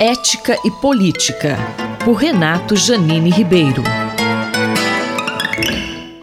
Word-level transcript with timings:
Ética 0.00 0.56
e 0.64 0.70
Política, 0.70 1.58
por 2.04 2.12
Renato 2.12 2.76
Janine 2.76 3.30
Ribeiro. 3.30 3.82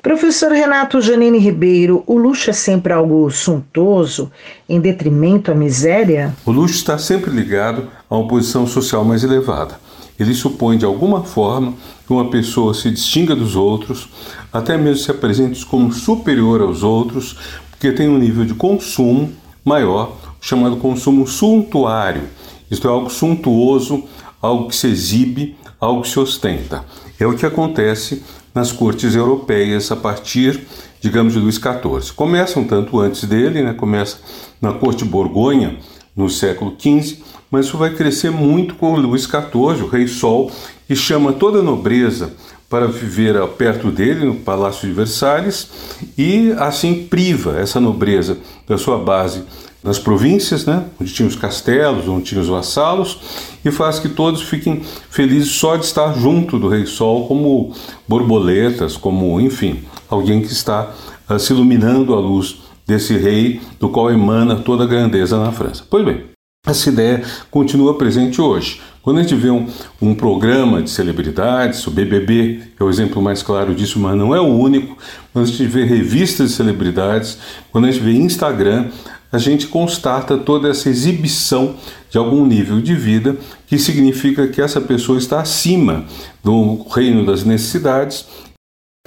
Professor 0.01 0.53
Renato 0.53 1.01
Janine 1.01 1.37
Ribeiro, 1.37 2.01
o 2.07 2.17
luxo 2.17 2.49
é 2.49 2.53
sempre 2.53 2.93
algo 2.93 3.29
suntuoso, 3.29 4.31
em 4.69 4.79
detrimento 4.79 5.51
à 5.51 5.53
miséria? 5.53 6.33
O 6.45 6.51
luxo 6.51 6.75
está 6.75 6.97
sempre 6.97 7.29
ligado 7.31 7.89
a 8.09 8.15
uma 8.15 8.25
posição 8.29 8.65
social 8.65 9.03
mais 9.03 9.25
elevada. 9.25 9.77
Ele 10.17 10.33
supõe 10.33 10.77
de 10.77 10.85
alguma 10.85 11.25
forma 11.25 11.73
que 12.07 12.13
uma 12.13 12.29
pessoa 12.29 12.73
se 12.73 12.89
distinga 12.89 13.35
dos 13.35 13.57
outros, 13.57 14.07
até 14.53 14.77
mesmo 14.77 15.03
se 15.03 15.11
apresente 15.11 15.65
como 15.65 15.91
superior 15.91 16.61
aos 16.61 16.81
outros, 16.81 17.35
porque 17.71 17.91
tem 17.91 18.07
um 18.07 18.17
nível 18.17 18.45
de 18.45 18.53
consumo 18.53 19.33
maior, 19.65 20.15
chamado 20.39 20.77
consumo 20.77 21.27
suntuário 21.27 22.23
isto 22.69 22.87
é 22.87 22.91
algo 22.91 23.09
suntuoso, 23.09 24.03
algo 24.41 24.67
que 24.67 24.75
se 24.75 24.87
exibe, 24.87 25.55
algo 25.79 26.01
que 26.01 26.09
se 26.09 26.19
ostenta. 26.19 26.83
É 27.19 27.25
o 27.25 27.35
que 27.35 27.45
acontece 27.45 28.23
nas 28.53 28.71
cortes 28.71 29.15
europeias 29.15 29.91
a 29.91 29.95
partir, 29.95 30.65
digamos, 31.01 31.33
de 31.33 31.39
Luís 31.39 31.55
XIV. 31.55 32.13
Começa 32.15 32.59
um 32.59 32.65
tanto 32.65 32.99
antes 32.99 33.23
dele, 33.25 33.61
né? 33.61 33.73
começa 33.73 34.17
na 34.61 34.73
corte 34.73 35.03
Borgonha, 35.03 35.77
no 36.15 36.29
século 36.29 36.75
XV, 36.79 37.21
mas 37.49 37.65
isso 37.65 37.77
vai 37.77 37.91
crescer 37.91 38.31
muito 38.31 38.75
com 38.75 38.95
Luís 38.95 39.23
XIV, 39.23 39.83
o 39.83 39.87
rei 39.87 40.07
Sol, 40.07 40.51
que 40.87 40.95
chama 40.95 41.33
toda 41.33 41.59
a 41.59 41.63
nobreza 41.63 42.33
para 42.69 42.87
viver 42.87 43.35
perto 43.49 43.91
dele, 43.91 44.25
no 44.25 44.35
Palácio 44.35 44.87
de 44.87 44.93
Versalhes, 44.93 45.69
e 46.17 46.51
assim 46.57 47.05
priva 47.05 47.57
essa 47.59 47.79
nobreza 47.79 48.37
da 48.67 48.77
sua 48.77 48.97
base 48.97 49.43
nas 49.85 49.99
províncias, 49.99 50.65
né, 50.65 50.83
onde 50.99 51.13
tinha 51.13 51.27
os 51.27 51.35
castelos, 51.35 52.07
onde 52.07 52.23
tinha 52.25 52.41
os 52.41 52.47
vassalos, 52.47 53.19
e 53.63 53.69
faz 53.69 53.99
que 53.99 54.09
todos 54.09 54.41
fiquem 54.41 54.81
felizes 55.11 55.51
só 55.51 55.75
de 55.75 55.85
estar 55.85 56.11
junto 56.17 56.57
do 56.57 56.67
Rei 56.67 56.87
Sol, 56.87 57.27
como 57.27 57.71
borboletas, 58.07 58.97
como, 58.97 59.39
enfim, 59.39 59.83
alguém 60.09 60.41
que 60.41 60.51
está 60.51 60.91
uh, 61.29 61.37
se 61.37 61.53
iluminando 61.53 62.15
à 62.15 62.19
luz 62.19 62.57
desse 62.87 63.15
rei, 63.15 63.61
do 63.79 63.89
qual 63.89 64.11
emana 64.11 64.55
toda 64.55 64.83
a 64.83 64.87
grandeza 64.87 65.37
na 65.37 65.51
França. 65.51 65.83
Pois 65.87 66.03
bem, 66.03 66.34
essa 66.65 66.89
ideia 66.89 67.23
continua 67.51 67.97
presente 67.97 68.41
hoje. 68.41 68.81
Quando 69.01 69.19
a 69.19 69.21
gente 69.21 69.35
vê 69.35 69.51
um, 69.51 69.67
um, 70.01 70.15
programa 70.15 70.81
de 70.81 70.89
celebridades, 70.89 71.85
o 71.85 71.91
BBB 71.91 72.61
é 72.79 72.83
o 72.83 72.89
exemplo 72.89 73.21
mais 73.21 73.43
claro 73.43 73.75
disso, 73.75 73.99
mas 73.99 74.17
não 74.17 74.35
é 74.35 74.41
o 74.41 74.47
único. 74.47 74.97
Quando 75.31 75.45
a 75.45 75.47
gente 75.47 75.63
vê 75.67 75.83
revistas 75.83 76.49
de 76.49 76.55
celebridades, 76.55 77.37
quando 77.71 77.85
a 77.85 77.91
gente 77.91 78.03
vê 78.03 78.13
Instagram, 78.13 78.87
a 79.31 79.37
gente 79.37 79.67
constata 79.67 80.37
toda 80.37 80.69
essa 80.69 80.89
exibição 80.89 81.75
de 82.09 82.17
algum 82.17 82.45
nível 82.45 82.81
de 82.81 82.95
vida, 82.95 83.37
que 83.67 83.77
significa 83.77 84.47
que 84.47 84.61
essa 84.61 84.81
pessoa 84.81 85.19
está 85.19 85.39
acima 85.39 86.05
do 86.43 86.83
reino 86.89 87.25
das 87.25 87.43
necessidades. 87.43 88.25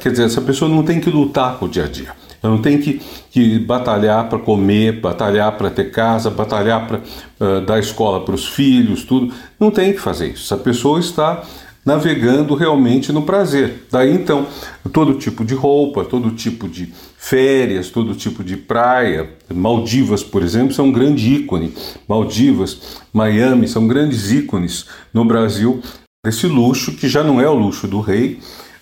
Quer 0.00 0.12
dizer, 0.12 0.26
essa 0.26 0.40
pessoa 0.40 0.70
não 0.70 0.84
tem 0.84 1.00
que 1.00 1.10
lutar 1.10 1.58
com 1.58 1.66
o 1.66 1.68
dia 1.68 1.84
a 1.84 1.88
dia. 1.88 2.12
Ela 2.42 2.54
não 2.54 2.62
tem 2.62 2.78
que, 2.78 3.00
que 3.30 3.58
batalhar 3.58 4.28
para 4.28 4.38
comer, 4.38 5.00
batalhar 5.00 5.52
para 5.56 5.70
ter 5.70 5.90
casa, 5.90 6.30
batalhar 6.30 6.86
para 6.86 6.98
uh, 6.98 7.60
dar 7.60 7.78
escola 7.78 8.24
para 8.24 8.34
os 8.34 8.46
filhos, 8.46 9.04
tudo. 9.04 9.32
Não 9.58 9.70
tem 9.70 9.92
que 9.92 10.00
fazer 10.00 10.28
isso. 10.28 10.44
Essa 10.44 10.62
pessoa 10.62 11.00
está 11.00 11.42
navegando 11.84 12.54
realmente 12.54 13.12
no 13.12 13.22
prazer. 13.22 13.86
Daí 13.90 14.12
então, 14.12 14.46
todo 14.92 15.14
tipo 15.14 15.42
de 15.44 15.54
roupa, 15.54 16.04
todo 16.04 16.30
tipo 16.32 16.68
de 16.68 16.92
férias, 17.16 17.88
todo 17.88 18.14
tipo 18.14 18.44
de 18.44 18.56
praia. 18.56 19.30
Maldivas, 19.52 20.22
por 20.22 20.42
exemplo, 20.42 20.74
são 20.74 20.86
um 20.86 20.92
grande 20.92 21.34
ícone. 21.34 21.72
Maldivas, 22.06 22.98
Miami 23.12 23.66
são 23.66 23.88
grandes 23.88 24.30
ícones 24.30 24.84
no 25.14 25.24
Brasil 25.24 25.80
desse 26.24 26.46
luxo 26.46 26.92
que 26.92 27.08
já 27.08 27.24
não 27.24 27.40
é 27.40 27.48
o 27.48 27.54
luxo 27.54 27.88
do 27.88 28.00
rei, 28.00 28.38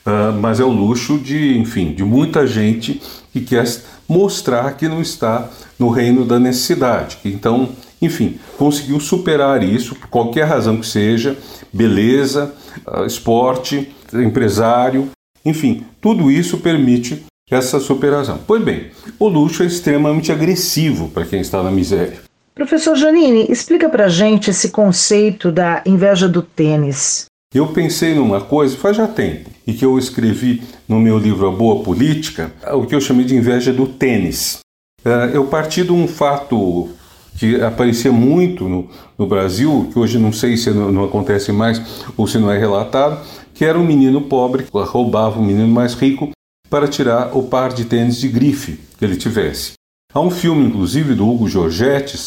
uh, 0.06 0.32
mas 0.40 0.60
é 0.60 0.64
o 0.64 0.70
luxo 0.70 1.18
de, 1.18 1.58
enfim, 1.58 1.92
de 1.92 2.04
muita 2.04 2.46
gente 2.46 3.00
que 3.32 3.40
quer 3.40 3.66
mostrar 4.08 4.76
que 4.76 4.88
não 4.88 5.02
está 5.02 5.50
no 5.78 5.90
reino 5.90 6.24
da 6.24 6.38
necessidade. 6.38 7.18
Então, 7.24 7.68
enfim, 8.00 8.38
conseguiu 8.56 9.00
superar 9.00 9.62
isso 9.62 9.94
por 9.94 10.08
qualquer 10.08 10.44
razão 10.44 10.78
que 10.78 10.86
seja, 10.86 11.36
beleza, 11.72 12.54
ah, 12.86 13.04
esporte, 13.04 13.92
empresário, 14.12 15.10
enfim, 15.44 15.84
tudo 16.00 16.30
isso 16.30 16.58
permite 16.58 17.24
essa 17.50 17.78
superação. 17.78 18.40
Pois 18.46 18.62
bem, 18.62 18.90
o 19.18 19.28
luxo 19.28 19.62
é 19.62 19.66
extremamente 19.66 20.32
agressivo 20.32 21.08
para 21.08 21.24
quem 21.24 21.40
está 21.40 21.62
na 21.62 21.70
miséria. 21.70 22.18
Professor 22.54 22.96
Janine, 22.96 23.46
explica 23.50 23.88
para 23.88 24.08
gente 24.08 24.50
esse 24.50 24.70
conceito 24.70 25.52
da 25.52 25.82
inveja 25.84 26.26
do 26.26 26.42
tênis. 26.42 27.26
Eu 27.54 27.68
pensei 27.68 28.14
numa 28.14 28.40
coisa 28.40 28.76
faz 28.76 28.96
já 28.96 29.06
tempo 29.06 29.55
e 29.66 29.72
que 29.72 29.84
eu 29.84 29.98
escrevi 29.98 30.62
no 30.88 31.00
meu 31.00 31.18
livro 31.18 31.48
A 31.48 31.50
Boa 31.50 31.82
Política, 31.82 32.52
o 32.72 32.86
que 32.86 32.94
eu 32.94 33.00
chamei 33.00 33.24
de 33.24 33.34
inveja 33.34 33.72
do 33.72 33.86
tênis. 33.86 34.60
Ah, 35.04 35.30
eu 35.32 35.46
parti 35.46 35.82
de 35.82 35.92
um 35.92 36.06
fato 36.06 36.88
que 37.36 37.60
aparecia 37.60 38.10
muito 38.10 38.68
no, 38.68 38.88
no 39.18 39.26
Brasil, 39.26 39.88
que 39.92 39.98
hoje 39.98 40.18
não 40.18 40.32
sei 40.32 40.56
se 40.56 40.70
não, 40.70 40.90
não, 40.90 41.04
acontece 41.04 41.52
mais 41.52 41.80
ou 42.16 42.26
se 42.26 42.38
não 42.38 42.50
é 42.50 42.58
relatado, 42.58 43.20
que 43.54 43.64
era 43.64 43.78
um 43.78 43.84
menino 43.84 44.22
pobre 44.22 44.64
que 44.64 44.70
roubava 44.72 45.38
um 45.38 45.44
menino 45.44 45.68
mais 45.68 45.94
rico 45.94 46.30
para 46.70 46.88
tirar 46.88 47.36
o 47.36 47.44
par 47.44 47.72
de 47.72 47.84
tênis 47.84 48.16
de 48.16 48.28
grife 48.28 48.80
que 48.98 49.04
ele 49.04 49.16
tivesse. 49.16 49.72
Há 50.12 50.20
um 50.20 50.30
filme, 50.30 50.66
inclusive, 50.66 51.14
do 51.14 51.28
Hugo 51.28 51.48
Giorgetti, 51.48 52.18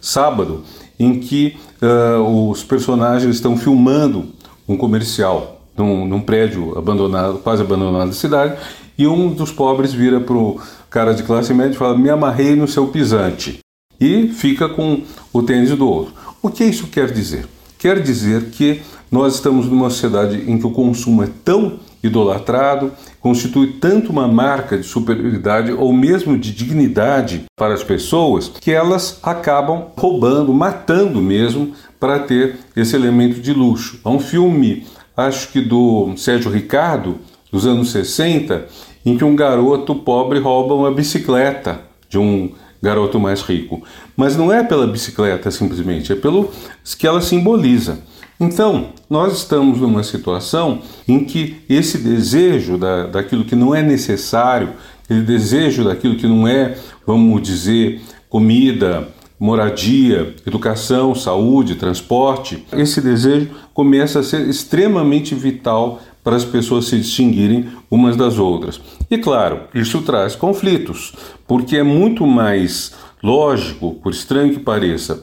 Sábado, 0.00 0.64
em 0.98 1.20
que 1.20 1.56
uh, 1.82 2.50
os 2.50 2.62
personagens 2.62 3.36
estão 3.36 3.56
filmando 3.56 4.32
um 4.68 4.76
comercial 4.76 5.57
num, 5.78 6.06
num 6.06 6.20
prédio 6.20 6.76
abandonado, 6.76 7.38
quase 7.38 7.62
abandonado 7.62 8.08
da 8.08 8.14
cidade, 8.14 8.58
e 8.98 9.06
um 9.06 9.32
dos 9.32 9.52
pobres 9.52 9.92
vira 9.92 10.20
para 10.20 10.36
o 10.36 10.60
cara 10.90 11.14
de 11.14 11.22
classe 11.22 11.54
média 11.54 11.74
e 11.74 11.78
fala: 11.78 11.96
Me 11.96 12.10
amarrei 12.10 12.56
no 12.56 12.66
seu 12.66 12.88
pisante 12.88 13.60
e 14.00 14.28
fica 14.28 14.68
com 14.68 15.02
o 15.32 15.42
tênis 15.42 15.70
do 15.70 15.88
outro. 15.88 16.14
O 16.42 16.50
que 16.50 16.64
isso 16.64 16.88
quer 16.88 17.10
dizer? 17.10 17.46
Quer 17.78 18.02
dizer 18.02 18.46
que 18.50 18.82
nós 19.10 19.34
estamos 19.34 19.66
numa 19.66 19.88
sociedade 19.88 20.44
em 20.50 20.58
que 20.58 20.66
o 20.66 20.70
consumo 20.70 21.22
é 21.22 21.28
tão 21.44 21.78
idolatrado, 22.02 22.92
constitui 23.20 23.72
tanto 23.80 24.10
uma 24.10 24.28
marca 24.28 24.76
de 24.76 24.84
superioridade 24.84 25.72
ou 25.72 25.92
mesmo 25.92 26.38
de 26.38 26.52
dignidade 26.52 27.44
para 27.56 27.74
as 27.74 27.82
pessoas 27.82 28.48
que 28.48 28.70
elas 28.70 29.18
acabam 29.22 29.86
roubando, 29.96 30.52
matando 30.52 31.20
mesmo 31.20 31.72
para 31.98 32.20
ter 32.20 32.56
esse 32.76 32.94
elemento 32.94 33.40
de 33.40 33.52
luxo. 33.52 33.98
Há 34.04 34.10
um 34.10 34.20
filme, 34.20 34.86
acho 35.18 35.48
que 35.48 35.60
do 35.60 36.16
Sérgio 36.16 36.48
Ricardo, 36.48 37.18
dos 37.50 37.66
anos 37.66 37.90
60, 37.90 38.66
em 39.04 39.16
que 39.18 39.24
um 39.24 39.34
garoto 39.34 39.96
pobre 39.96 40.38
rouba 40.38 40.74
uma 40.74 40.92
bicicleta 40.92 41.80
de 42.08 42.18
um 42.18 42.52
garoto 42.80 43.18
mais 43.18 43.42
rico. 43.42 43.82
Mas 44.16 44.36
não 44.36 44.52
é 44.52 44.62
pela 44.62 44.86
bicicleta 44.86 45.50
simplesmente, 45.50 46.12
é 46.12 46.14
pelo 46.14 46.52
que 46.96 47.04
ela 47.04 47.20
simboliza. 47.20 47.98
Então, 48.38 48.90
nós 49.10 49.38
estamos 49.38 49.80
numa 49.80 50.04
situação 50.04 50.80
em 51.08 51.24
que 51.24 51.56
esse 51.68 51.98
desejo 51.98 52.78
da, 52.78 53.06
daquilo 53.06 53.44
que 53.44 53.56
não 53.56 53.74
é 53.74 53.82
necessário, 53.82 54.74
aquele 55.02 55.22
desejo 55.22 55.82
daquilo 55.82 56.14
que 56.14 56.28
não 56.28 56.46
é, 56.46 56.78
vamos 57.04 57.42
dizer, 57.42 58.00
comida, 58.28 59.08
moradia, 59.38 60.34
educação, 60.46 61.14
saúde, 61.14 61.76
transporte, 61.76 62.66
esse 62.72 63.00
desejo 63.00 63.50
começa 63.72 64.20
a 64.20 64.22
ser 64.22 64.48
extremamente 64.48 65.34
vital 65.34 66.00
para 66.24 66.36
as 66.36 66.44
pessoas 66.44 66.86
se 66.86 66.98
distinguirem 66.98 67.68
umas 67.90 68.16
das 68.16 68.38
outras. 68.38 68.80
E 69.10 69.16
claro, 69.16 69.62
isso 69.74 70.02
traz 70.02 70.34
conflitos, 70.34 71.14
porque 71.46 71.76
é 71.76 71.82
muito 71.82 72.26
mais 72.26 72.92
lógico, 73.22 73.94
por 73.94 74.12
estranho 74.12 74.52
que 74.52 74.60
pareça, 74.60 75.22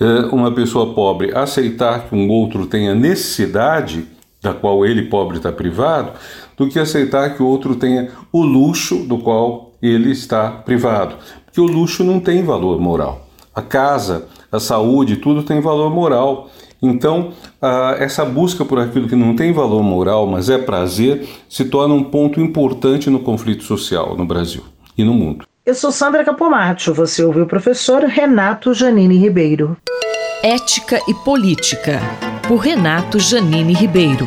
eh, 0.00 0.28
uma 0.32 0.52
pessoa 0.52 0.94
pobre 0.94 1.36
aceitar 1.36 2.08
que 2.08 2.14
um 2.14 2.28
outro 2.30 2.66
tenha 2.66 2.94
necessidade 2.94 4.06
da 4.42 4.54
qual 4.54 4.86
ele 4.86 5.02
pobre 5.02 5.38
está 5.38 5.50
privado, 5.50 6.12
do 6.56 6.68
que 6.68 6.78
aceitar 6.78 7.34
que 7.34 7.42
o 7.42 7.46
outro 7.46 7.74
tenha 7.74 8.10
o 8.32 8.42
luxo 8.42 9.04
do 9.04 9.18
qual 9.18 9.74
ele 9.82 10.10
está 10.10 10.50
privado. 10.50 11.16
Porque 11.44 11.60
o 11.60 11.64
luxo 11.64 12.04
não 12.04 12.20
tem 12.20 12.42
valor 12.42 12.80
moral. 12.80 13.25
A 13.56 13.62
casa, 13.62 14.26
a 14.52 14.60
saúde, 14.60 15.16
tudo 15.16 15.42
tem 15.42 15.62
valor 15.62 15.90
moral. 15.90 16.50
Então, 16.82 17.32
essa 17.98 18.22
busca 18.22 18.66
por 18.66 18.78
aquilo 18.78 19.08
que 19.08 19.16
não 19.16 19.34
tem 19.34 19.50
valor 19.50 19.82
moral, 19.82 20.26
mas 20.26 20.50
é 20.50 20.58
prazer, 20.58 21.26
se 21.48 21.64
torna 21.64 21.94
um 21.94 22.04
ponto 22.04 22.38
importante 22.38 23.08
no 23.08 23.20
conflito 23.20 23.64
social 23.64 24.14
no 24.14 24.26
Brasil 24.26 24.62
e 24.96 25.02
no 25.02 25.14
mundo. 25.14 25.46
Eu 25.64 25.74
sou 25.74 25.90
Sandra 25.90 26.22
Capomatto, 26.22 26.92
você 26.92 27.24
ouviu 27.24 27.44
o 27.44 27.48
professor 27.48 28.02
Renato 28.02 28.74
Janine 28.74 29.16
Ribeiro. 29.16 29.74
Ética 30.42 31.00
e 31.08 31.14
Política, 31.14 31.98
por 32.46 32.58
Renato 32.58 33.18
Janine 33.18 33.72
Ribeiro. 33.72 34.26